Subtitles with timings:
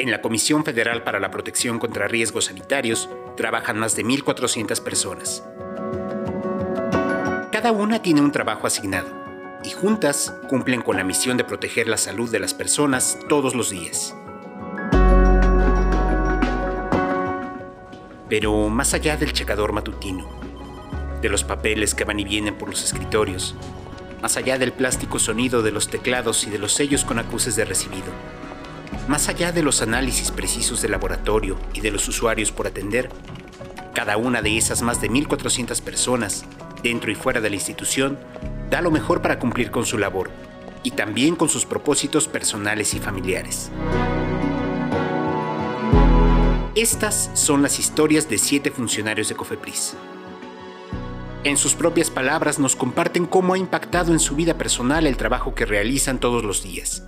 [0.00, 5.44] En la Comisión Federal para la Protección contra Riesgos Sanitarios trabajan más de 1.400 personas.
[7.52, 9.08] Cada una tiene un trabajo asignado
[9.62, 13.68] y juntas cumplen con la misión de proteger la salud de las personas todos los
[13.68, 14.16] días.
[18.30, 20.26] Pero más allá del checador matutino,
[21.20, 23.54] de los papeles que van y vienen por los escritorios,
[24.22, 27.66] más allá del plástico sonido de los teclados y de los sellos con acuses de
[27.66, 28.10] recibido,
[29.10, 33.10] más allá de los análisis precisos de laboratorio y de los usuarios por atender,
[33.92, 36.44] cada una de esas más de 1.400 personas,
[36.84, 38.20] dentro y fuera de la institución,
[38.70, 40.30] da lo mejor para cumplir con su labor
[40.84, 43.72] y también con sus propósitos personales y familiares.
[46.76, 49.96] Estas son las historias de siete funcionarios de Cofepris.
[51.42, 55.52] En sus propias palabras nos comparten cómo ha impactado en su vida personal el trabajo
[55.52, 57.02] que realizan todos los días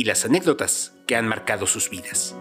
[0.00, 2.34] y las anécdotas que han marcado sus vidas.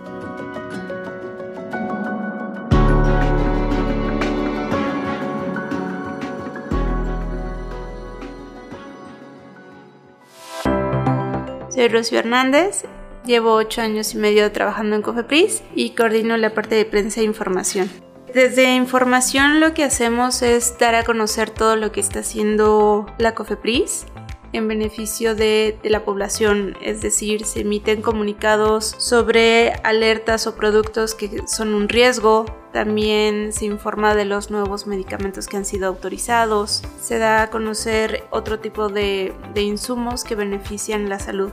[11.70, 12.86] Soy Rocío Hernández,
[13.26, 17.26] llevo ocho años y medio trabajando en Cofepris y coordino la parte de prensa e
[17.26, 17.90] información.
[18.34, 23.36] Desde información lo que hacemos es dar a conocer todo lo que está haciendo la
[23.36, 24.06] Cofepris
[24.54, 31.44] en beneficio de, la población, es decir, se emiten comunicados sobre alertas o productos que
[31.48, 37.18] son un riesgo, también se informa de los nuevos medicamentos que han sido autorizados, se
[37.18, 41.52] da a conocer otro tipo de, de insumos que benefician la salud.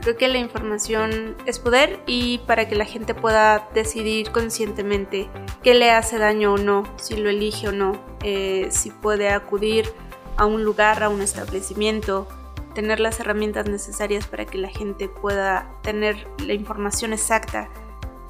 [0.00, 5.28] Creo que la información es poder y para que la gente pueda decidir conscientemente
[5.62, 9.92] qué le hace daño o no, si lo elige o no, eh, si puede acudir
[10.38, 12.26] a un lugar, a un establecimiento,
[12.74, 17.68] tener las herramientas necesarias para que la gente pueda tener la información exacta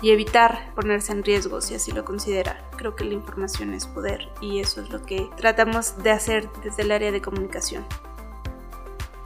[0.01, 2.69] y evitar ponerse en riesgo si así lo considera.
[2.77, 6.83] Creo que la información es poder y eso es lo que tratamos de hacer desde
[6.83, 7.85] el área de comunicación.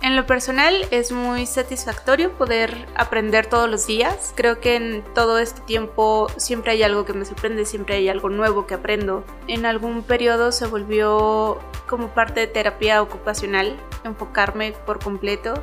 [0.02, 4.32] En lo personal es muy satisfactorio poder aprender todos los días.
[4.34, 8.28] Creo que en todo este tiempo siempre hay algo que me sorprende, siempre hay algo
[8.28, 9.24] nuevo que aprendo.
[9.46, 15.54] En algún periodo se volvió como parte de terapia ocupacional, enfocarme por completo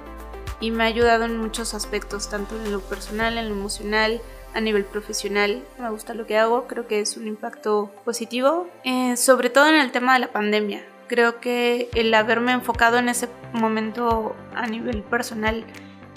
[0.61, 4.21] y me ha ayudado en muchos aspectos, tanto en lo personal, en lo emocional,
[4.53, 5.65] a nivel profesional.
[5.77, 9.75] Me gusta lo que hago, creo que es un impacto positivo, eh, sobre todo en
[9.75, 15.03] el tema de la pandemia creo que el haberme enfocado en ese momento a nivel
[15.03, 15.65] personal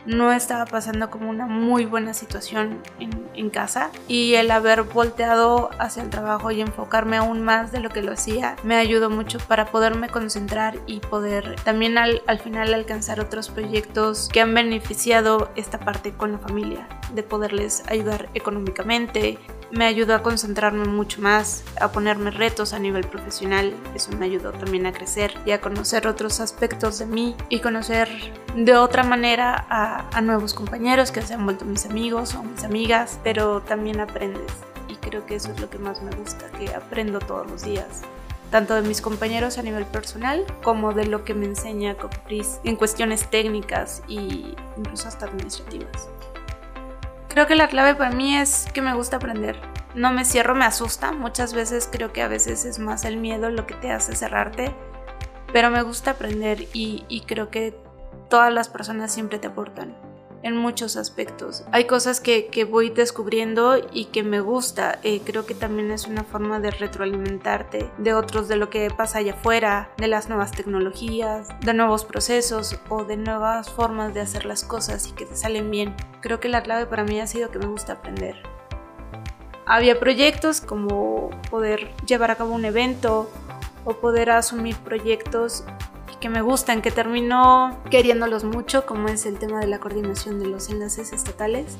[0.06, 3.90] no estaba pasando como una muy buena situación en, casa.
[4.08, 8.12] Y el haber volteado hacia el trabajo y enfocarme aún más de lo que lo
[8.12, 13.50] hacía me ayudó mucho para poderme concentrar y poder también al, al final alcanzar otros
[13.50, 19.38] proyectos que han beneficiado esta parte con la familia, de poderles ayudar económicamente,
[19.72, 23.74] me ayudó a concentrarme mucho más, a ponerme retos a nivel profesional.
[23.94, 28.08] Eso me ayudó también a crecer y a conocer otros aspectos de mí y conocer
[28.54, 33.18] de otra manera a, nuevos compañeros que se han vuelto mis amigos o mis amigas,
[33.24, 34.52] pero también aprendes.
[34.88, 38.02] Y creo que eso es lo que más me gusta, que aprendo todos los días
[38.50, 42.76] tanto de mis compañeros a nivel personal como de lo que me enseña Copris en
[42.76, 46.11] cuestiones técnicas e incluso hasta administrativas.
[47.32, 49.56] Creo que la clave para mí es que me gusta aprender.
[49.94, 51.12] No me cierro, me asusta.
[51.12, 54.74] Muchas veces creo que a veces es más el miedo lo que te hace cerrarte.
[55.50, 57.74] Pero me gusta aprender y, creo que
[58.28, 59.96] todas las personas siempre te aportan
[60.42, 61.64] en muchos aspectos.
[61.72, 64.98] Hay cosas que, voy descubriendo y que me gusta.
[65.02, 69.18] Eh, creo que también es una forma de retroalimentarte de otros, de lo que pasa
[69.18, 74.44] allá afuera, de las nuevas tecnologías, de nuevos procesos o de nuevas formas de hacer
[74.44, 75.94] las cosas y que te salen bien.
[76.20, 78.36] Creo que la clave para mí ha sido que me gusta aprender.
[79.66, 83.30] Había proyectos como poder llevar a cabo un evento
[83.84, 85.64] o poder asumir proyectos
[86.22, 90.46] que me gustan, que termino queriéndolos mucho, como es el tema de la coordinación de
[90.46, 91.76] los enlaces estatales.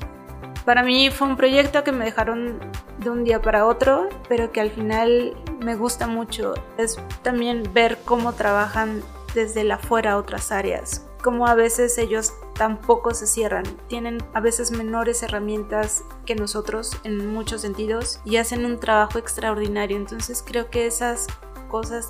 [0.65, 2.59] Para mí fue un proyecto que me dejaron
[2.99, 6.53] de un día para otro, pero que al final me gusta mucho.
[6.77, 9.01] Es también ver cómo trabajan
[9.33, 14.71] desde la fuera otras áreas, cómo a veces ellos tampoco se cierran, tienen a veces
[14.71, 19.95] menores herramientas que nosotros en muchos sentidos y hacen un trabajo extraordinario.
[19.95, 21.27] Entonces creo que esas
[21.69, 22.09] cosas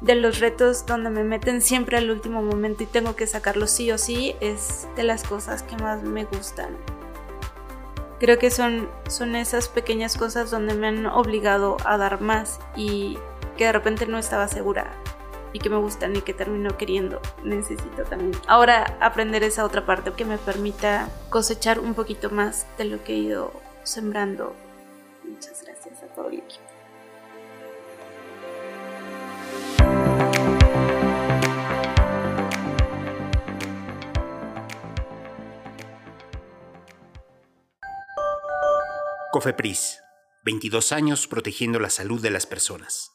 [0.00, 3.90] de los retos donde me meten siempre al último momento y tengo que sacarlo sí
[3.90, 6.76] o sí es de las cosas que más me gustan.
[8.20, 13.18] Creo que son, son esas pequeñas cosas donde me han obligado a dar más y
[13.56, 14.92] que de repente no estaba segura.
[15.52, 17.20] y que me gustan y que termino queriendo.
[17.44, 22.86] Necesito también ahora aprender esa otra parte que me permita cosechar un poquito más de
[22.86, 23.52] lo que he ido
[23.84, 24.52] sembrando.
[25.22, 26.73] Muchas gracias a todo el equipo.
[39.34, 40.00] Cofepris,
[40.44, 43.13] 22 años protegiendo la salud de las personas.